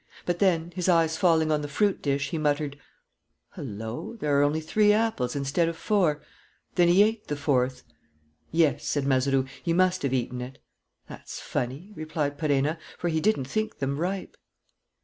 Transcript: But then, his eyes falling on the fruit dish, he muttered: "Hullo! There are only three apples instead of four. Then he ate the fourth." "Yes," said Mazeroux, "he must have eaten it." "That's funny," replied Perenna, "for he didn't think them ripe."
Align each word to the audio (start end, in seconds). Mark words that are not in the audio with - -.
But 0.25 0.39
then, 0.39 0.71
his 0.75 0.89
eyes 0.89 1.15
falling 1.15 1.51
on 1.51 1.61
the 1.61 1.67
fruit 1.67 2.01
dish, 2.01 2.31
he 2.31 2.39
muttered: 2.39 2.79
"Hullo! 3.51 4.15
There 4.19 4.35
are 4.35 4.41
only 4.41 4.59
three 4.59 4.91
apples 4.91 5.35
instead 5.35 5.69
of 5.69 5.77
four. 5.77 6.23
Then 6.73 6.87
he 6.87 7.03
ate 7.03 7.27
the 7.27 7.35
fourth." 7.35 7.83
"Yes," 8.49 8.87
said 8.87 9.05
Mazeroux, 9.05 9.45
"he 9.61 9.73
must 9.73 10.01
have 10.01 10.11
eaten 10.11 10.41
it." 10.41 10.57
"That's 11.07 11.39
funny," 11.39 11.91
replied 11.95 12.39
Perenna, 12.39 12.79
"for 12.97 13.09
he 13.09 13.21
didn't 13.21 13.45
think 13.45 13.77
them 13.77 13.99
ripe." 13.99 14.37